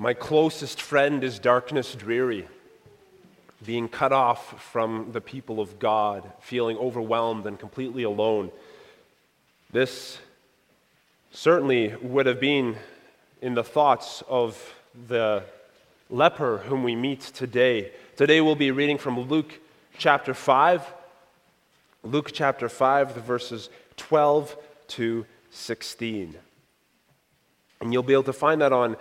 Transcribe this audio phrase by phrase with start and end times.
[0.00, 2.48] My closest friend is darkness dreary,
[3.66, 8.50] being cut off from the people of God, feeling overwhelmed and completely alone.
[9.70, 10.18] This
[11.32, 12.76] certainly would have been
[13.42, 14.72] in the thoughts of
[15.06, 15.42] the
[16.08, 17.92] leper whom we meet today.
[18.16, 19.60] Today we'll be reading from Luke
[19.98, 20.94] chapter 5.
[22.04, 24.56] Luke chapter 5, the verses 12
[24.88, 26.36] to 16.
[27.82, 28.96] And you'll be able to find that on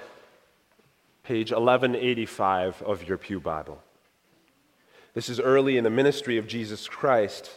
[1.29, 3.79] page 1185 of your Pew Bible.
[5.13, 7.51] This is early in the ministry of Jesus Christ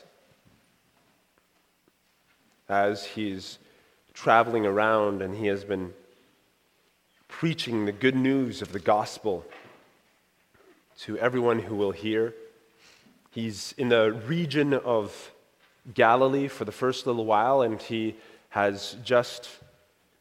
[2.68, 3.58] as he's
[4.12, 5.94] traveling around and he has been
[7.28, 9.42] preaching the good news of the gospel
[10.98, 12.34] to everyone who will hear.
[13.30, 15.32] He's in the region of
[15.94, 18.16] Galilee for the first little while, and he
[18.50, 19.48] has just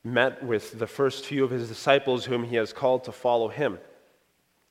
[0.04, 3.78] met with the first few of his disciples whom he has called to follow him.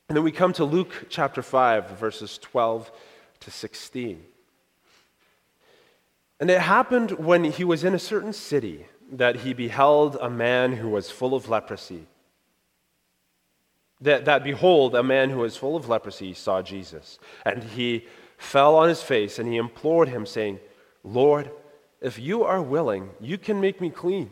[0.09, 2.91] And then we come to Luke chapter 5, verses 12
[3.41, 4.25] to 16.
[6.41, 10.73] And it happened when he was in a certain city that he beheld a man
[10.73, 12.07] who was full of leprosy.
[14.01, 17.19] That, that behold, a man who was full of leprosy saw Jesus.
[17.45, 18.07] And he
[18.39, 20.59] fell on his face and he implored him, saying,
[21.05, 21.51] Lord,
[22.01, 24.31] if you are willing, you can make me clean.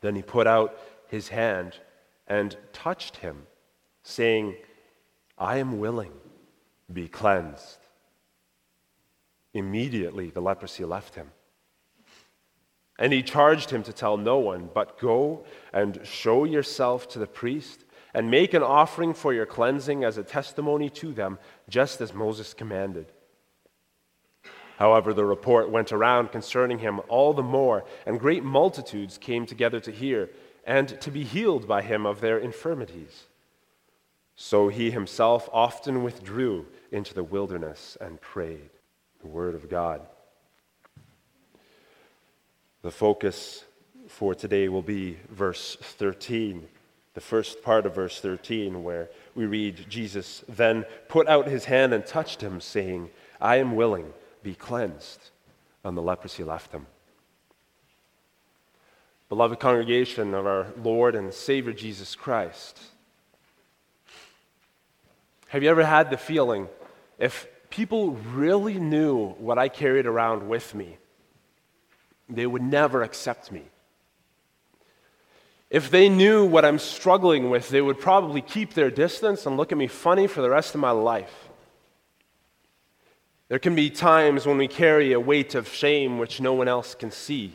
[0.00, 1.76] Then he put out his hand
[2.26, 3.46] and touched him,
[4.02, 4.56] saying,
[5.36, 6.12] I am willing,
[6.92, 7.78] be cleansed.
[9.52, 11.30] Immediately the leprosy left him.
[12.98, 17.26] And he charged him to tell no one, but go and show yourself to the
[17.26, 22.12] priest and make an offering for your cleansing as a testimony to them, just as
[22.12, 23.10] Moses commanded.
[24.80, 29.78] However, the report went around concerning him all the more, and great multitudes came together
[29.78, 30.30] to hear
[30.64, 33.26] and to be healed by him of their infirmities.
[34.36, 38.70] So he himself often withdrew into the wilderness and prayed.
[39.20, 40.00] The Word of God.
[42.80, 43.64] The focus
[44.08, 46.66] for today will be verse 13
[47.14, 51.92] the first part of verse 13, where we read, Jesus then put out his hand
[51.92, 55.30] and touched him, saying, I am willing, be cleansed.
[55.82, 56.86] And the leprosy left him.
[59.30, 62.80] Beloved congregation of our Lord and Savior Jesus Christ,
[65.48, 66.68] have you ever had the feeling
[67.18, 70.98] if people really knew what I carried around with me,
[72.28, 73.62] they would never accept me?
[75.70, 79.70] If they knew what I'm struggling with, they would probably keep their distance and look
[79.70, 81.49] at me funny for the rest of my life.
[83.50, 86.94] There can be times when we carry a weight of shame which no one else
[86.94, 87.52] can see.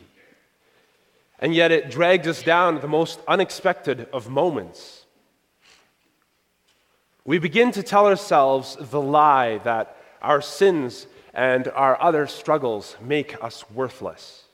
[1.38, 5.06] And yet it drags us down at the most unexpected of moments.
[7.24, 13.42] We begin to tell ourselves the lie that our sins and our other struggles make
[13.42, 14.45] us worthless.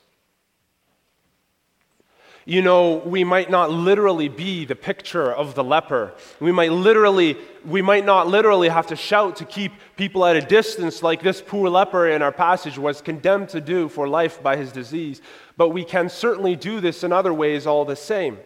[2.45, 6.13] You know, we might not literally be the picture of the leper.
[6.41, 10.41] We might literally, we might not literally have to shout to keep people at a
[10.41, 14.57] distance like this poor leper in our passage was condemned to do for life by
[14.57, 15.21] his disease.
[15.55, 18.37] But we can certainly do this in other ways all the same.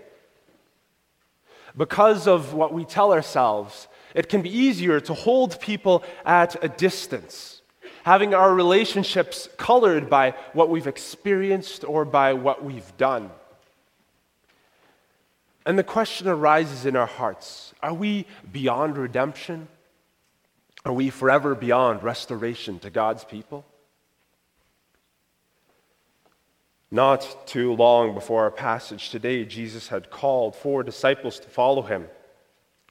[1.75, 6.69] Because of what we tell ourselves, it can be easier to hold people at a
[6.69, 7.63] distance,
[8.03, 13.31] having our relationships colored by what we've experienced or by what we've done.
[15.67, 19.67] And the question arises in our hearts Are we beyond redemption?
[20.85, 23.65] Are we forever beyond restoration to God's people?
[26.89, 32.07] Not too long before our passage today, Jesus had called four disciples to follow him.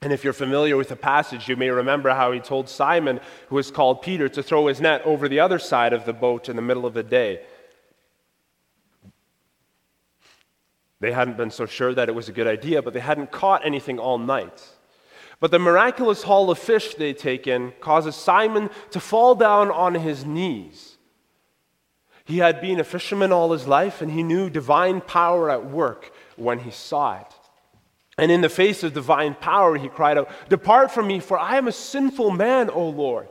[0.03, 3.55] And if you're familiar with the passage, you may remember how he told Simon, who
[3.55, 6.57] was called Peter, to throw his net over the other side of the boat in
[6.57, 7.41] the middle of the day.
[11.01, 13.67] They hadn't been so sure that it was a good idea, but they hadn't caught
[13.67, 14.67] anything all night.
[15.41, 19.95] But the miraculous haul of fish they take in causes Simon to fall down on
[19.95, 20.97] his knees.
[22.25, 26.13] He had been a fisherman all his life, and he knew divine power at work
[26.37, 27.35] when he saw it.
[28.19, 31.57] And in the face of divine power, he cried out, Depart from me, for I
[31.57, 33.29] am a sinful man, O Lord.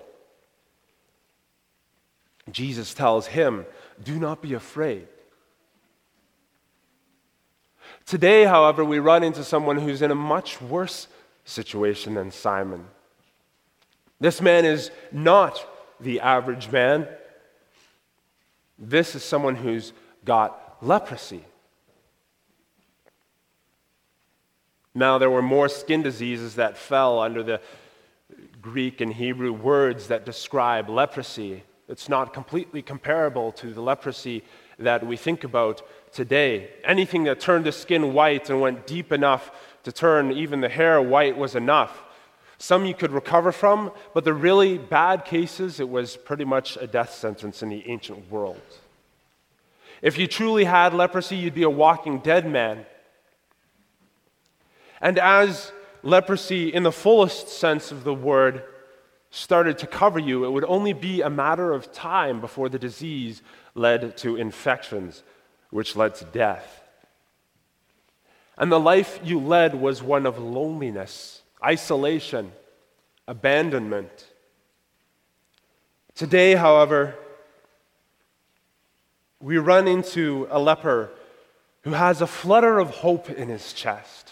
[2.51, 3.65] Jesus tells him,
[4.03, 5.07] Do not be afraid.
[8.05, 11.07] Today, however, we run into someone who's in a much worse
[11.43, 12.85] situation than Simon.
[14.19, 15.65] This man is not
[15.99, 17.07] the average man.
[18.77, 19.91] This is someone who's
[20.23, 21.43] got leprosy.
[24.93, 27.59] Now, there were more skin diseases that fell under the
[28.61, 31.63] Greek and Hebrew words that describe leprosy.
[31.89, 34.43] It's not completely comparable to the leprosy
[34.79, 35.81] that we think about
[36.15, 36.69] today.
[36.83, 39.51] Anything that turned the skin white and went deep enough
[39.83, 42.01] to turn even the hair white was enough.
[42.57, 46.87] Some you could recover from, but the really bad cases, it was pretty much a
[46.87, 48.61] death sentence in the ancient world.
[50.01, 52.85] If you truly had leprosy, you'd be a walking dead man.
[55.01, 58.63] And as leprosy, in the fullest sense of the word,
[59.31, 63.41] started to cover you, it would only be a matter of time before the disease
[63.73, 65.23] led to infections,
[65.69, 66.83] which led to death.
[68.57, 72.51] And the life you led was one of loneliness, isolation,
[73.27, 74.27] abandonment.
[76.13, 77.15] Today, however,
[79.41, 81.11] we run into a leper
[81.81, 84.31] who has a flutter of hope in his chest.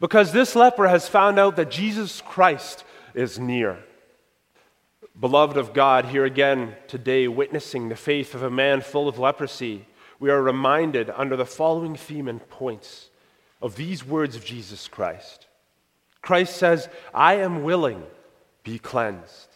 [0.00, 2.84] Because this leper has found out that Jesus Christ
[3.14, 3.78] is near.
[5.20, 9.84] Beloved of God, here again today, witnessing the faith of a man full of leprosy,
[10.20, 13.10] we are reminded under the following theme and points
[13.60, 15.48] of these words of Jesus Christ.
[16.22, 18.04] Christ says, I am willing,
[18.62, 19.48] be cleansed.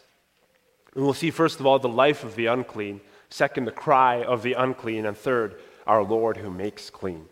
[0.97, 3.01] And we'll see, first of all, the life of the unclean,
[3.31, 7.27] second, the cry of the unclean, and third, our Lord who makes clean.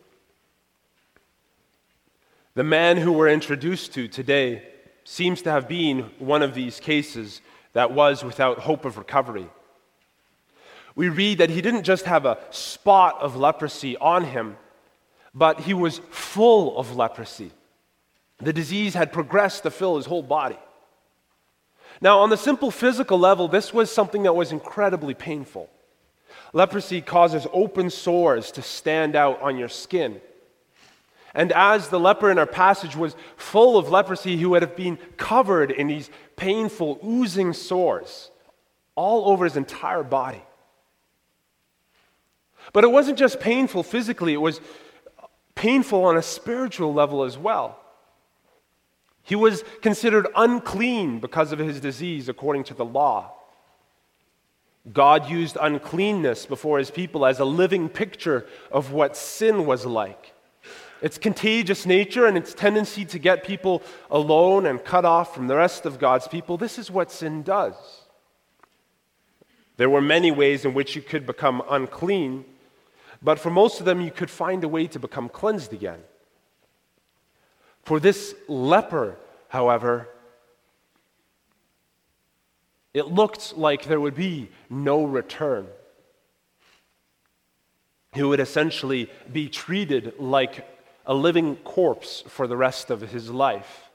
[2.54, 4.68] The man who we're introduced to today
[5.02, 7.40] seems to have been one of these cases
[7.72, 9.49] that was without hope of recovery.
[10.94, 14.56] We read that he didn't just have a spot of leprosy on him,
[15.34, 17.52] but he was full of leprosy.
[18.38, 20.58] The disease had progressed to fill his whole body.
[22.00, 25.69] Now, on the simple physical level, this was something that was incredibly painful.
[26.52, 30.20] Leprosy causes open sores to stand out on your skin.
[31.34, 34.99] And as the leper in our passage was full of leprosy, he would have been
[35.16, 38.31] covered in these painful, oozing sores
[38.94, 40.42] all over his entire body.
[42.72, 44.60] But it wasn't just painful physically, it was
[45.54, 47.78] painful on a spiritual level as well.
[49.22, 53.34] He was considered unclean because of his disease according to the law.
[54.90, 60.32] God used uncleanness before his people as a living picture of what sin was like.
[61.02, 65.56] Its contagious nature and its tendency to get people alone and cut off from the
[65.56, 67.75] rest of God's people, this is what sin does.
[69.76, 72.44] There were many ways in which you could become unclean,
[73.23, 76.00] but for most of them, you could find a way to become cleansed again.
[77.82, 79.17] For this leper,
[79.49, 80.08] however,
[82.93, 85.67] it looked like there would be no return.
[88.12, 90.67] He would essentially be treated like
[91.10, 93.90] a living corpse for the rest of his life.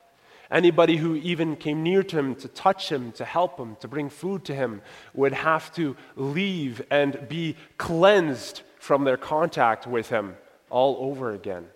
[0.52, 4.10] Anybody who even came near to him to touch him, to help him, to bring
[4.10, 4.82] food to him,
[5.14, 10.36] would have to leave and be cleansed from their contact with him
[10.70, 11.68] all over again.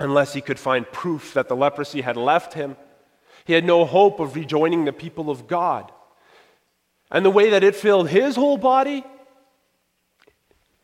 [0.00, 2.78] Unless he could find proof that the leprosy had left him,
[3.44, 5.92] he had no hope of rejoining the people of God.
[7.10, 9.04] And the way that it filled his whole body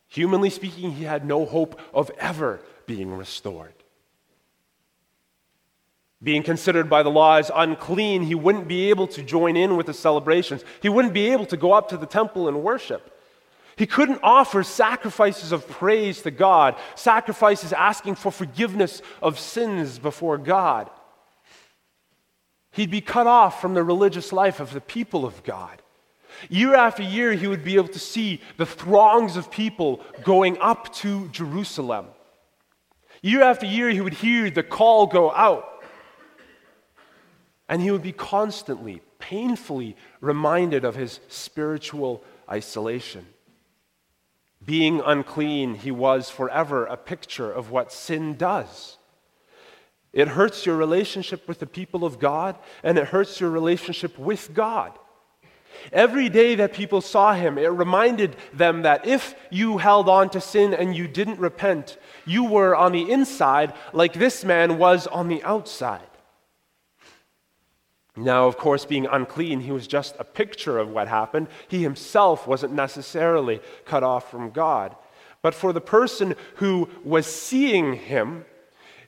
[0.09, 3.75] Humanly speaking, he had no hope of ever being restored.
[6.23, 9.87] Being considered by the law as unclean, he wouldn't be able to join in with
[9.87, 10.65] the celebrations.
[10.83, 13.15] He wouldn't be able to go up to the temple and worship.
[13.77, 20.39] He couldn't offer sacrifices of praise to God, sacrifices asking for forgiveness of sins before
[20.39, 20.91] God.
[22.73, 25.81] He'd be cut off from the religious life of the people of God.
[26.49, 30.93] Year after year, he would be able to see the throngs of people going up
[30.95, 32.07] to Jerusalem.
[33.23, 35.83] Year after year, he would hear the call go out.
[37.69, 43.27] And he would be constantly, painfully reminded of his spiritual isolation.
[44.65, 48.97] Being unclean, he was forever a picture of what sin does.
[50.13, 54.55] It hurts your relationship with the people of God, and it hurts your relationship with
[54.55, 54.99] God.
[55.93, 60.41] Every day that people saw him, it reminded them that if you held on to
[60.41, 65.29] sin and you didn't repent, you were on the inside like this man was on
[65.29, 66.03] the outside.
[68.17, 71.47] Now, of course, being unclean, he was just a picture of what happened.
[71.69, 74.97] He himself wasn't necessarily cut off from God.
[75.41, 78.45] But for the person who was seeing him,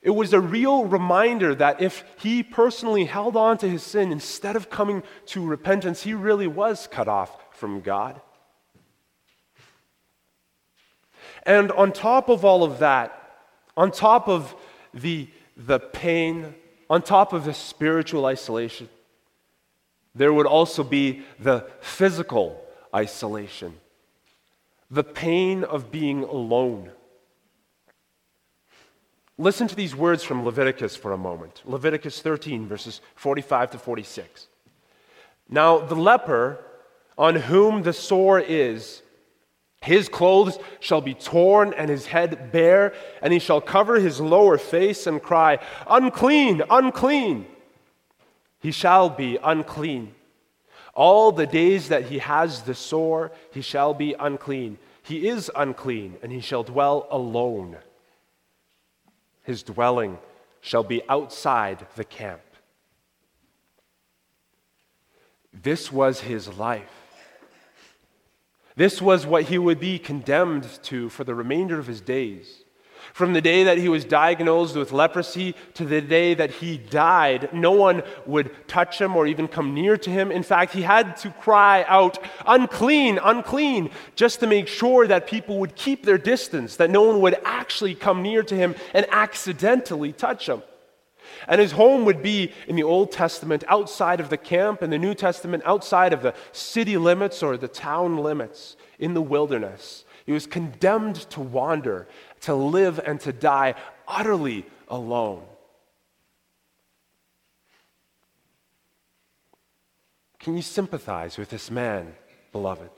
[0.02, 4.56] it was a real reminder that if he personally held on to his sin instead
[4.56, 8.20] of coming to repentance, he really was cut off from God.
[11.44, 13.16] And on top of all of that,
[13.76, 14.54] On top of
[14.92, 16.54] the, the pain,
[16.90, 18.88] on top of the spiritual isolation,
[20.14, 22.62] there would also be the physical
[22.94, 23.74] isolation,
[24.90, 26.90] the pain of being alone.
[29.40, 34.48] Listen to these words from Leviticus for a moment Leviticus 13, verses 45 to 46.
[35.48, 36.62] Now, the leper
[37.16, 39.00] on whom the sore is,
[39.80, 42.92] his clothes shall be torn and his head bare,
[43.22, 47.46] and he shall cover his lower face and cry, Unclean, unclean.
[48.60, 50.14] He shall be unclean.
[50.92, 54.76] All the days that he has the sore, he shall be unclean.
[55.02, 57.78] He is unclean, and he shall dwell alone.
[59.42, 60.18] His dwelling
[60.60, 62.42] shall be outside the camp.
[65.52, 66.90] This was his life.
[68.76, 72.64] This was what he would be condemned to for the remainder of his days.
[73.12, 77.52] From the day that he was diagnosed with leprosy to the day that he died,
[77.52, 80.30] no one would touch him or even come near to him.
[80.30, 85.58] In fact, he had to cry out, unclean, unclean, just to make sure that people
[85.58, 90.12] would keep their distance, that no one would actually come near to him and accidentally
[90.12, 90.62] touch him.
[91.48, 94.98] And his home would be in the Old Testament outside of the camp, in the
[94.98, 100.04] New Testament outside of the city limits or the town limits in the wilderness.
[100.26, 102.06] He was condemned to wander,
[102.42, 103.74] to live, and to die
[104.06, 105.42] utterly alone.
[110.38, 112.14] Can you sympathize with this man,
[112.52, 112.90] beloved?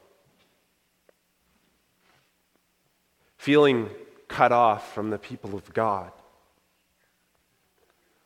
[3.36, 3.90] Feeling
[4.28, 6.12] cut off from the people of God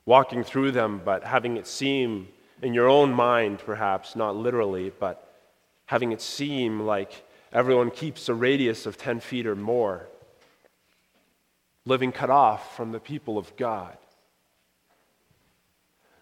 [0.07, 2.29] walking through them, but having it seem
[2.63, 5.35] in your own mind, perhaps, not literally, but
[5.87, 10.07] having it seem like everyone keeps a radius of 10 feet or more,
[11.87, 13.97] living cut off from the people of God.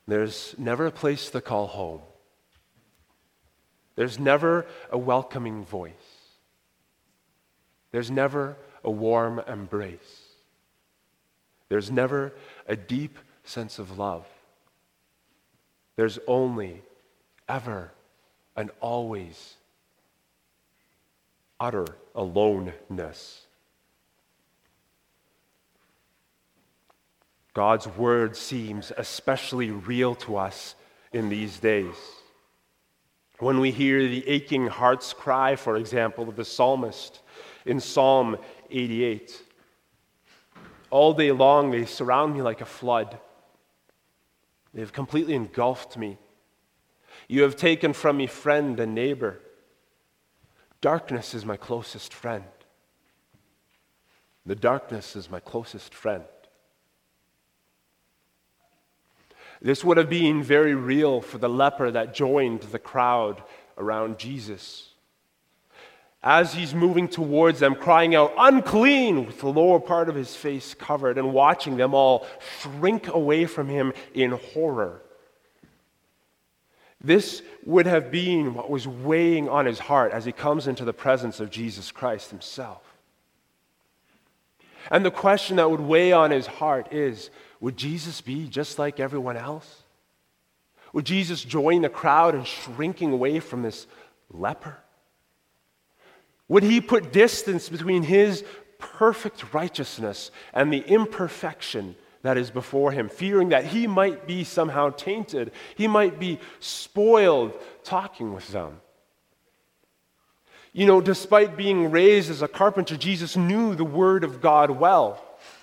[0.06, 2.02] There's never a place to call home.
[3.96, 5.92] There's never a welcoming voice.
[7.90, 10.20] There's never a warm embrace.
[11.68, 12.34] There's never
[12.68, 14.26] a deep sense of love.
[15.96, 16.82] There's only,
[17.48, 17.92] ever,
[18.56, 19.54] and always
[21.58, 23.43] utter aloneness.
[27.54, 30.74] God's word seems especially real to us
[31.12, 31.94] in these days.
[33.38, 37.20] When we hear the aching heart's cry, for example, of the psalmist
[37.64, 38.36] in Psalm
[38.70, 39.40] 88,
[40.90, 43.18] all day long they surround me like a flood.
[44.72, 46.18] They have completely engulfed me.
[47.28, 49.40] You have taken from me friend and neighbor.
[50.80, 52.44] Darkness is my closest friend.
[54.44, 56.24] The darkness is my closest friend.
[59.64, 63.42] This would have been very real for the leper that joined the crowd
[63.78, 64.90] around Jesus
[66.22, 70.74] as he's moving towards them, crying out, unclean, with the lower part of his face
[70.74, 72.26] covered, and watching them all
[72.60, 75.02] shrink away from him in horror.
[77.02, 80.94] This would have been what was weighing on his heart as he comes into the
[80.94, 82.93] presence of Jesus Christ himself.
[84.90, 89.00] And the question that would weigh on his heart is would Jesus be just like
[89.00, 89.82] everyone else?
[90.92, 93.86] Would Jesus join the crowd in shrinking away from this
[94.30, 94.78] leper?
[96.48, 98.44] Would he put distance between his
[98.78, 104.90] perfect righteousness and the imperfection that is before him, fearing that he might be somehow
[104.90, 108.80] tainted, he might be spoiled talking with them?
[110.74, 115.22] You know, despite being raised as a carpenter, Jesus knew the Word of God well.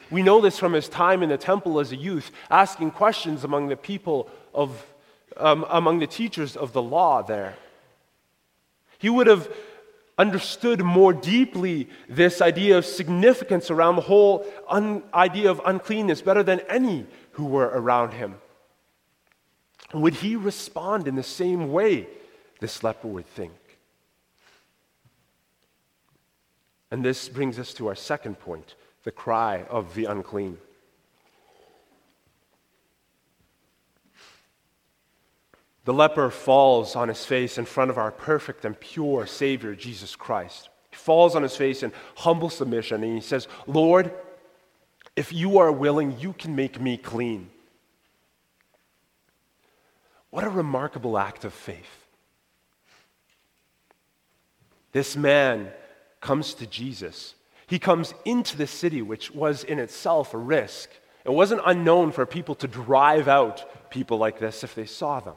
[0.10, 3.68] We know this from his time in the temple as a youth, asking questions among
[3.68, 4.86] the people of,
[5.36, 7.56] um, among the teachers of the law there.
[9.00, 9.54] He would have
[10.18, 16.44] understood more deeply this idea of significance around the whole un- idea of uncleanness better
[16.44, 18.36] than any who were around him.
[19.94, 22.08] Would he respond in the same way
[22.62, 23.52] this leper would think?
[26.92, 30.58] And this brings us to our second point the cry of the unclean.
[35.86, 40.16] The leper falls on his face in front of our perfect and pure Savior, Jesus
[40.16, 40.70] Christ.
[40.92, 44.14] He falls on his face in humble submission and he says, Lord,
[45.16, 47.50] if you are willing, you can make me clean.
[50.30, 52.06] What a remarkable act of faith.
[54.92, 55.72] This man
[56.22, 57.36] comes to Jesus
[57.68, 60.90] He comes into the city, which was in itself a risk.
[61.24, 65.36] It wasn't unknown for people to drive out people like this if they saw them.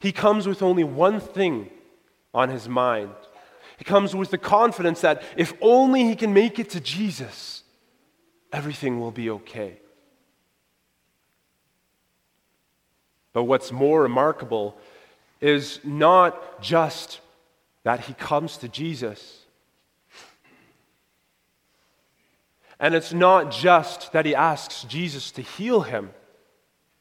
[0.00, 1.70] He comes with only one thing
[2.34, 3.14] on his mind.
[3.78, 7.62] He comes with the confidence that if only he can make it to Jesus,
[8.52, 9.78] everything will be okay.
[13.32, 14.76] But what's more remarkable
[15.40, 17.20] is not just
[17.84, 19.44] that he comes to Jesus.
[22.80, 26.10] And it's not just that he asks Jesus to heal him.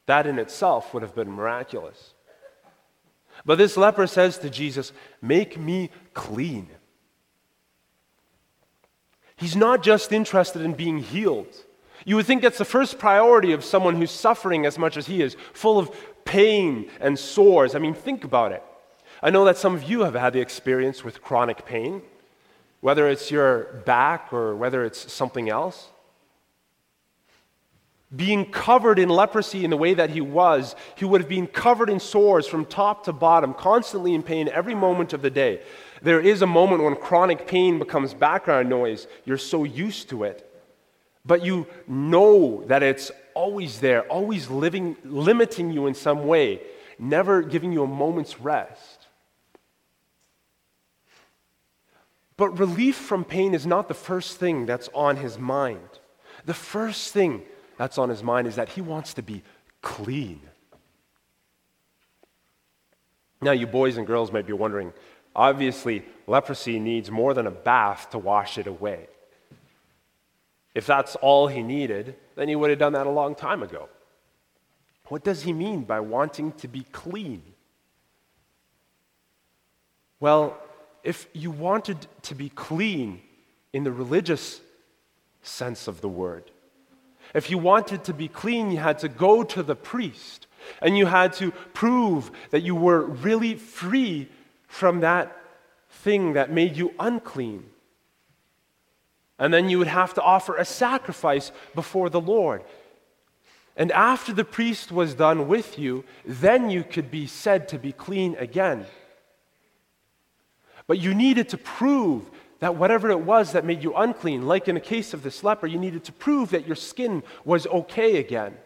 [0.06, 2.14] That in itself would have been miraculous.
[3.46, 6.68] But this leper says to Jesus, Make me clean.
[9.36, 11.54] He's not just interested in being healed.
[12.06, 15.22] You would think that's the first priority of someone who's suffering as much as he
[15.22, 15.92] is, full of
[16.26, 17.76] pain and sores.
[17.76, 18.64] I mean, think about it.
[19.24, 22.02] I know that some of you have had the experience with chronic pain,
[22.82, 25.88] whether it's your back or whether it's something else.
[28.14, 31.90] Being covered in leprosy in the way that he was, he would have been covered
[31.90, 35.62] in sores from top to bottom, constantly in pain every moment of the day.
[36.02, 39.08] There is a moment when chronic pain becomes background noise.
[39.24, 40.50] You're so used to it.
[41.26, 46.60] But you know that it's always there, always living, limiting you in some way,
[47.00, 49.03] never giving you a moment's rest.
[52.36, 55.88] But relief from pain is not the first thing that's on his mind.
[56.46, 57.44] The first thing
[57.78, 59.44] that's on his mind is that he wants to be
[59.82, 60.42] clean.
[63.42, 64.94] Now, you boys and girls might be wondering
[65.36, 69.08] obviously, leprosy needs more than a bath to wash it away.
[70.76, 73.90] If that's all he needed, then he would have done that a long time ago.
[75.08, 77.44] What does he mean by wanting to be clean?
[80.20, 80.58] Well,
[81.04, 83.22] if you wanted to be clean
[83.74, 84.62] in the religious
[85.42, 86.50] sense of the word,
[87.34, 90.48] if you wanted to be clean, you had to go to the priest
[90.82, 94.30] and you had to prove that you were really free
[94.68, 95.36] from that
[95.90, 97.66] thing that made you unclean.
[99.40, 102.64] And then you would have to offer a sacrifice before the Lord.
[103.76, 107.92] And after the priest was done with you, then you could be said to be
[107.92, 108.86] clean again.
[110.88, 114.76] But you needed to prove that whatever it was that made you unclean, like in
[114.76, 118.58] the case of this leper, you needed to prove that your skin was okay again,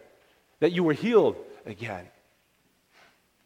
[0.60, 2.06] that you were healed again.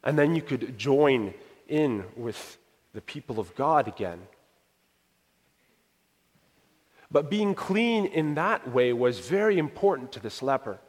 [0.03, 1.33] And then you could join
[1.67, 2.57] in with
[2.93, 4.19] the people of God again.
[7.09, 10.79] But being clean in that way was very important to this leper.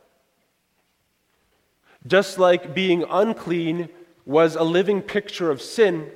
[2.06, 3.88] Just like being unclean
[4.26, 6.10] was a living picture of sin,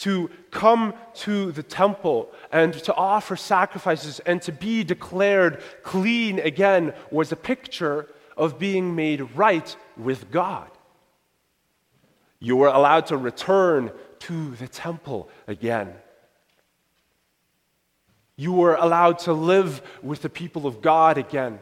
[0.00, 6.94] to come to the temple and to offer sacrifices and to be declared clean again
[7.10, 10.70] was a picture of being made right with God.
[12.38, 15.92] You were allowed to return to the temple again.
[18.36, 21.58] You were allowed to live with the people of God again.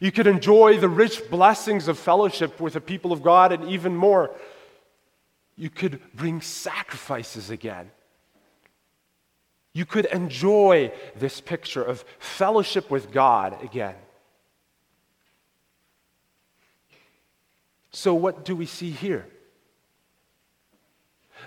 [0.00, 3.96] You could enjoy the rich blessings of fellowship with the people of God, and even
[3.96, 4.34] more,
[5.60, 7.90] you could bring sacrifices again.
[9.74, 13.96] You could enjoy this picture of fellowship with God again.
[17.92, 19.26] So, what do we see here?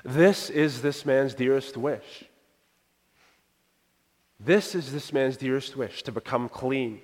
[0.05, 2.25] This is this man's dearest wish.
[4.39, 7.01] This is this man's dearest wish to become clean.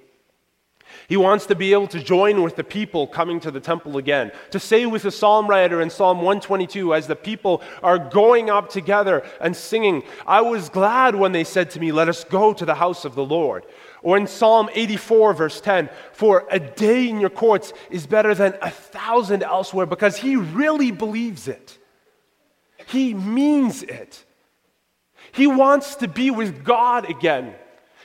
[1.07, 4.31] He wants to be able to join with the people coming to the temple again.
[4.51, 8.69] To say with the psalm writer in Psalm 122, as the people are going up
[8.69, 12.65] together and singing, I was glad when they said to me, Let us go to
[12.65, 13.65] the house of the Lord.
[14.01, 18.55] Or in Psalm 84, verse 10, For a day in your courts is better than
[18.61, 21.77] a thousand elsewhere, because he really believes it.
[22.87, 24.25] He means it.
[25.31, 27.55] He wants to be with God again.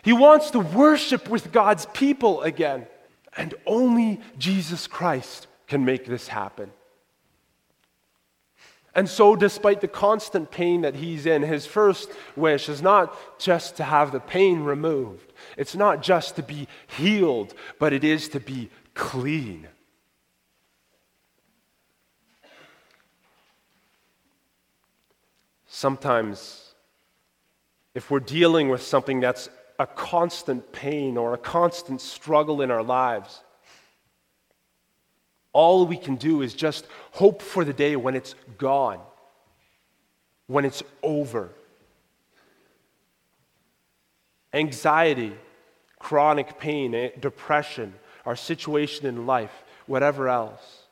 [0.05, 2.87] He wants to worship with God's people again.
[3.37, 6.71] And only Jesus Christ can make this happen.
[8.95, 13.77] And so, despite the constant pain that he's in, his first wish is not just
[13.79, 15.33] to have the pain removed.
[15.57, 19.67] It's not just to be healed, but it is to be clean.
[25.67, 26.75] Sometimes,
[27.97, 32.83] if we're dealing with something that's a constant pain or a constant struggle in our
[32.83, 33.43] lives,
[35.53, 39.01] all we can do is just hope for the day when it's gone,
[40.47, 41.51] when it's over.
[44.53, 45.33] anxiety,
[45.99, 47.93] chronic pain, eh, depression,
[48.25, 50.85] our situation in life, whatever else.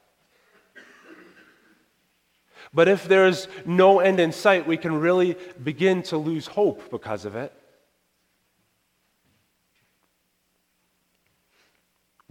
[2.75, 7.25] But if there's no end in sight, we can really begin to lose hope because
[7.25, 7.53] of it.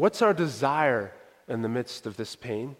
[0.01, 1.13] What's our desire
[1.47, 2.75] in the midst of this pain?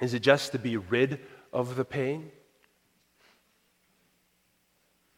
[0.00, 1.18] Is it just to be rid
[1.52, 2.30] of the pain?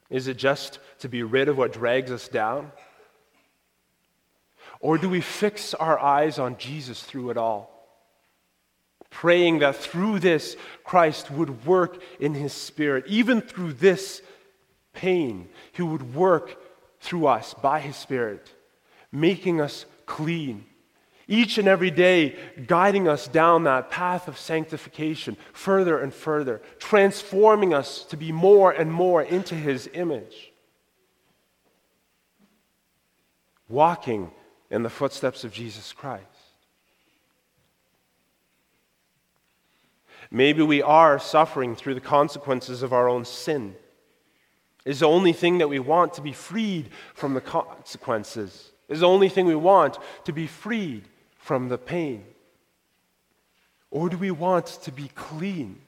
[0.08, 2.72] Is it just to be rid of what drags us down?
[4.80, 7.86] Or do we fix our eyes on Jesus through it all?
[9.10, 13.04] Praying that through this, Christ would work in his spirit.
[13.06, 14.22] Even through this
[14.94, 16.56] pain, he would work
[17.04, 18.50] through us by his spirit,
[19.12, 20.64] making us clean.
[21.28, 22.36] Each and every day,
[22.66, 28.70] guiding us down that path of sanctification further and further, transforming us to be more
[28.72, 30.52] and more into his image.
[33.68, 34.30] Walking
[34.70, 36.24] in the footsteps of Jesus Christ.
[40.30, 43.76] Maybe we are suffering through the consequences of our own sin.
[44.84, 48.70] Is the only thing that we want to be freed from the consequences.
[48.88, 51.04] Is the only thing we want to be freed
[51.38, 52.24] from the pain.
[53.90, 55.80] Or do we want to be clean?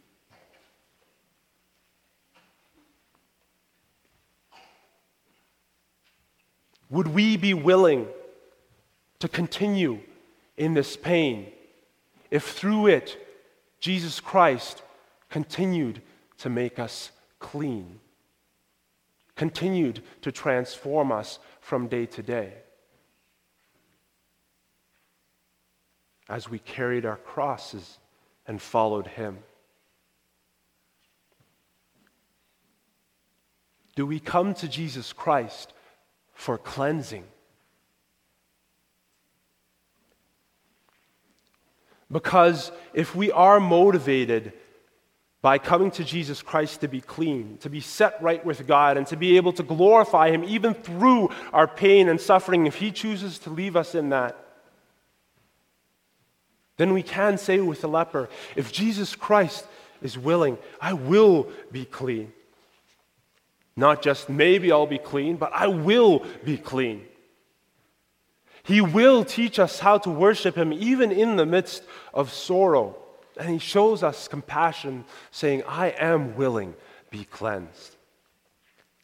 [6.88, 8.06] Would we be willing
[9.18, 10.00] to continue
[10.56, 11.52] in this pain
[12.30, 13.18] if through it
[13.80, 14.82] Jesus Christ
[15.28, 16.02] continued
[16.38, 18.00] to make us clean,
[19.36, 22.54] continued to transform us from day to day.
[26.28, 27.98] As we carried our crosses
[28.46, 29.38] and followed Him.
[33.94, 35.72] Do we come to Jesus Christ
[36.34, 37.24] for cleansing?
[42.10, 44.52] Because if we are motivated
[45.46, 49.06] by coming to Jesus Christ to be clean, to be set right with God, and
[49.06, 53.38] to be able to glorify Him even through our pain and suffering, if He chooses
[53.38, 54.36] to leave us in that,
[56.78, 59.64] then we can say with the leper, if Jesus Christ
[60.02, 62.32] is willing, I will be clean.
[63.76, 67.06] Not just maybe I'll be clean, but I will be clean.
[68.64, 72.96] He will teach us how to worship Him even in the midst of sorrow.
[73.36, 76.74] And He shows us compassion, saying, I am willing,
[77.10, 77.96] be cleansed.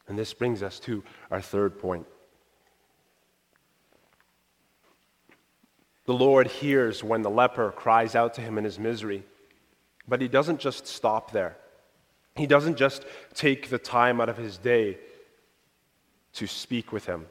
[0.07, 2.05] And this brings us to our third point.
[6.05, 9.23] The Lord hears when the leper cries out to Him in his misery,
[10.07, 11.55] but He doesn't just stop there.
[12.35, 14.97] He doesn't just take the time out of His day
[16.33, 17.27] to speak with Him.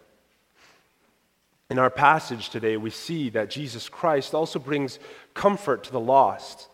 [1.69, 4.99] In our passage today, we see that Jesus Christ also brings
[5.35, 6.69] comfort to the lost.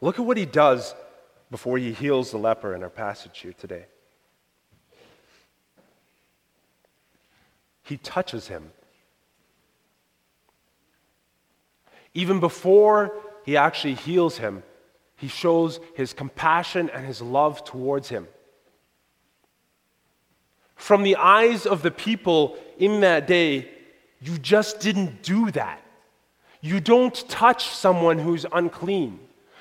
[0.00, 0.94] Look at what he does
[1.50, 3.86] before he heals the leper in our passage here today.
[7.82, 8.72] He touches him.
[12.14, 13.12] Even before
[13.44, 14.62] he actually heals him,
[15.16, 18.26] he shows his compassion and his love towards him.
[20.74, 23.70] From the eyes of the people in that day,
[24.20, 25.80] you just didn't do that.
[26.60, 29.20] You don't touch someone who's unclean.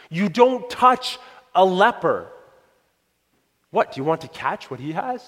[0.10, 1.18] You don't touch
[1.54, 2.28] a leper.
[3.72, 5.22] What, do you want to catch what he has?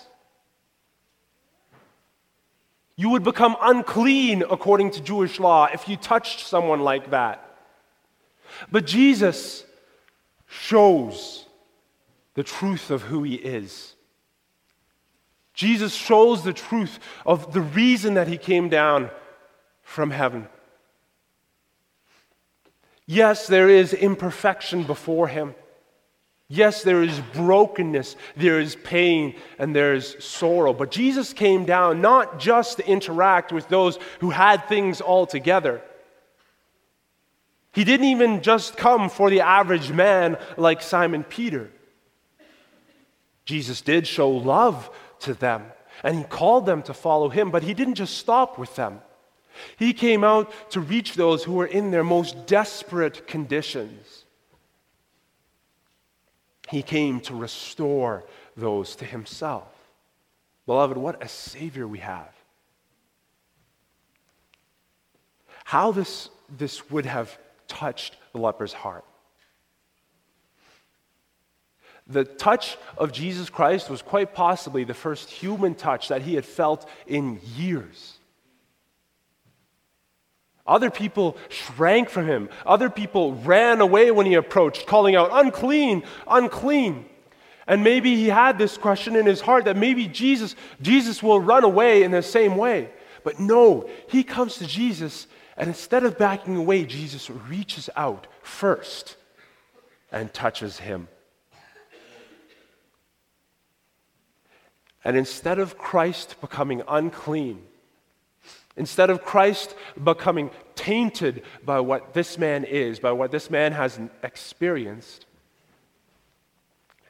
[2.95, 7.43] You would become unclean according to Jewish law if you touched someone like that.
[8.71, 9.63] But Jesus
[10.47, 11.45] shows
[12.33, 13.93] the truth of who he is.
[15.53, 19.09] Jesus shows the truth of the reason that he came down
[19.81, 20.47] from heaven.
[23.07, 25.55] Yes, there is imperfection before him.
[26.49, 30.73] Yes, there is brokenness, there is pain, and there is sorrow.
[30.73, 35.81] But Jesus came down not just to interact with those who had things all together.
[37.73, 41.69] He didn't even just come for the average man like Simon Peter.
[43.45, 44.89] Jesus did show love
[45.19, 45.65] to them
[46.03, 49.01] and he called them to follow him, but he didn't just stop with them.
[49.77, 54.25] He came out to reach those who were in their most desperate conditions.
[56.69, 59.71] He came to restore those to himself.
[60.65, 62.33] Beloved, what a Savior we have.
[65.63, 69.05] How this, this would have touched the leper's heart.
[72.09, 76.45] The touch of Jesus Christ was quite possibly the first human touch that he had
[76.45, 78.16] felt in years.
[80.67, 82.49] Other people shrank from him.
[82.65, 87.05] Other people ran away when he approached, calling out, unclean, unclean.
[87.67, 91.63] And maybe he had this question in his heart that maybe Jesus, Jesus will run
[91.63, 92.89] away in the same way.
[93.23, 95.27] But no, he comes to Jesus,
[95.57, 99.17] and instead of backing away, Jesus reaches out first
[100.11, 101.07] and touches him.
[105.03, 107.63] And instead of Christ becoming unclean,
[108.77, 113.99] instead of Christ becoming tainted by what this man is, by what this man has
[114.23, 115.25] experienced,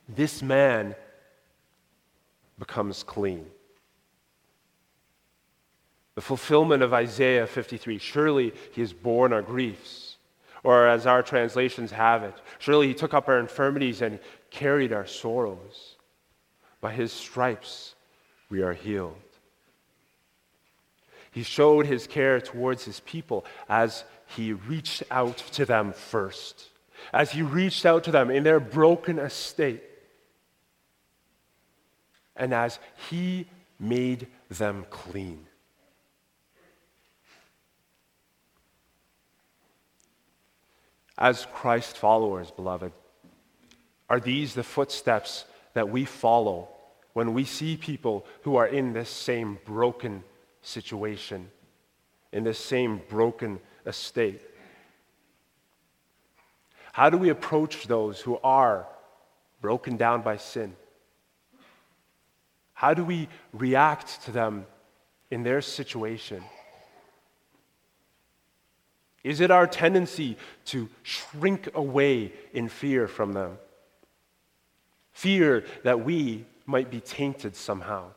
[0.10, 0.96] this man
[2.58, 3.46] becomes clean.
[6.16, 10.18] The fulfillment of Isaiah 53 surely he has borne our griefs,
[10.64, 15.06] or as our translations have it, surely he took up our infirmities and carried our
[15.06, 15.96] sorrows.
[16.82, 17.94] By his stripes
[18.50, 19.18] we are healed.
[21.32, 24.04] He showed his care towards his people as
[24.36, 26.70] he reached out to them first,
[27.14, 29.84] as he reached out to them in their broken estate,
[32.36, 33.48] and as he
[33.80, 35.46] made them clean.
[41.18, 42.92] As Christ followers, beloved,
[44.10, 46.70] are these the footsteps that we follow
[47.14, 50.24] when we see people who are in this same broken
[50.68, 51.50] situation,
[52.32, 54.42] in this same broken estate?
[56.92, 58.88] How do we approach those who are
[59.62, 60.76] broken down by sin?
[62.74, 64.66] How do we react to them
[65.32, 66.44] in their situation?
[69.24, 73.58] Is it our tendency to shrink away in fear from them?
[75.12, 78.12] Fear that we might be tainted somehow,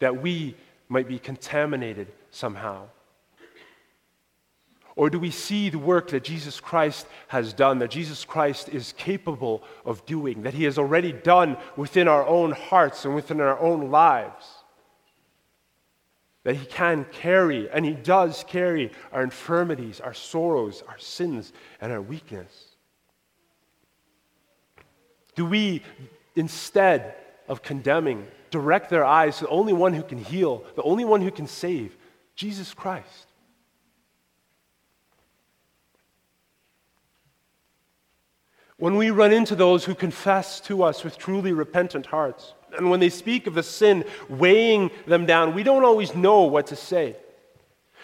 [0.00, 0.54] that we
[0.88, 2.88] might be contaminated somehow?
[4.96, 8.94] Or do we see the work that Jesus Christ has done, that Jesus Christ is
[8.98, 13.56] capable of doing, that he has already done within our own hearts and within our
[13.60, 14.44] own lives?
[16.42, 21.92] That he can carry, and he does carry, our infirmities, our sorrows, our sins, and
[21.92, 22.68] our weakness?
[25.36, 25.82] Do we
[26.34, 27.14] instead
[27.46, 31.20] of condemning direct their eyes to the only one who can heal, the only one
[31.20, 31.96] who can save,
[32.34, 33.26] Jesus Christ.
[38.78, 43.00] When we run into those who confess to us with truly repentant hearts, and when
[43.00, 47.16] they speak of the sin weighing them down, we don't always know what to say.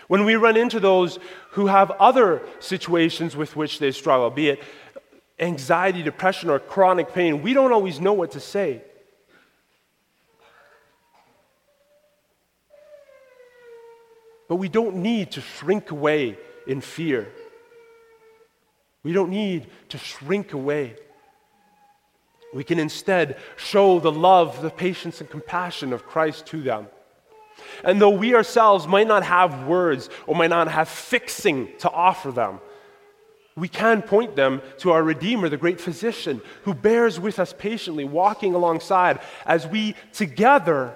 [0.08, 1.18] When we run into those
[1.50, 4.62] who have other situations with which they struggle, be it
[5.38, 8.82] anxiety, depression, or chronic pain, we don't always know what to say.
[14.48, 17.28] But we don't need to shrink away in fear.
[19.02, 20.96] We don't need to shrink away.
[22.54, 26.86] We can instead show the love, the patience, and compassion of Christ to them.
[27.82, 32.32] And though we ourselves might not have words or might not have fixing to offer
[32.32, 32.60] them,
[33.56, 38.04] we can point them to our Redeemer, the great physician, who bears with us patiently,
[38.04, 40.94] walking alongside as we together,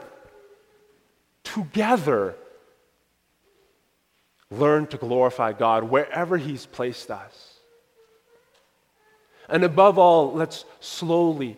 [1.44, 2.34] together,
[4.50, 7.54] learn to glorify God wherever He's placed us.
[9.48, 11.56] And above all, let's slowly,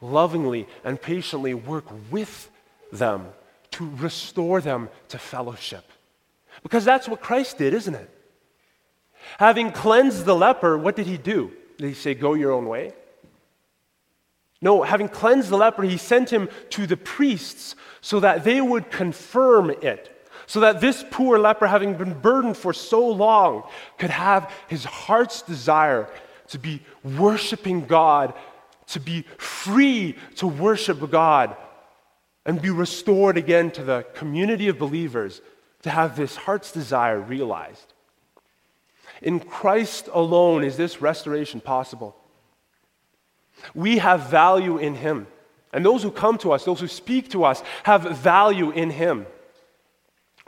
[0.00, 2.50] lovingly, and patiently work with
[2.92, 3.26] them
[3.72, 5.84] to restore them to fellowship.
[6.62, 8.10] Because that's what Christ did, isn't it?
[9.38, 11.50] Having cleansed the leper, what did he do?
[11.78, 12.92] Did he say, Go your own way?
[14.60, 18.90] No, having cleansed the leper, he sent him to the priests so that they would
[18.90, 20.13] confirm it
[20.46, 23.64] so that this poor leper, having been burdened for so long,
[23.98, 26.08] could have his heart's desire
[26.48, 28.34] to be worshiping God,
[28.88, 31.56] to be free to worship God,
[32.44, 35.40] and be restored again to the community of believers,
[35.82, 37.92] to have this heart's desire realized.
[39.22, 42.14] In Christ alone is this restoration possible.
[43.74, 45.26] We have value in Him.
[45.72, 49.26] And those who come to us, those who speak to us, have value in Him.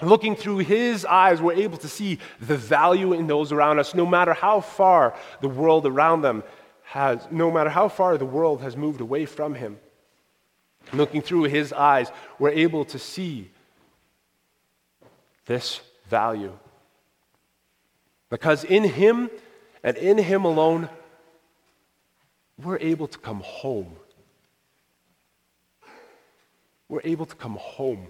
[0.02, 4.04] Looking through his eyes, we're able to see the value in those around us, no
[4.04, 6.44] matter how far the world around them
[6.84, 9.78] has, no matter how far the world has moved away from him.
[10.92, 13.50] Looking through his eyes, we're able to see
[15.46, 16.56] this value.
[18.28, 19.30] Because in him
[19.82, 20.88] and in him alone,
[22.62, 23.96] we're able to come home
[26.88, 28.08] we're able to come home.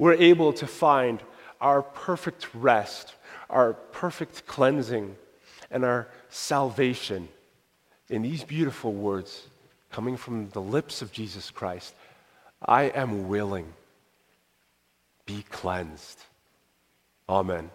[0.00, 1.20] We're able to find
[1.60, 3.12] our perfect rest,
[3.50, 5.14] our perfect cleansing,
[5.70, 7.28] and our salvation
[8.08, 9.42] in these beautiful words
[9.92, 11.92] coming from the lips of Jesus Christ
[12.64, 13.74] I am willing.
[15.26, 16.18] Be cleansed.
[17.28, 17.70] Amen.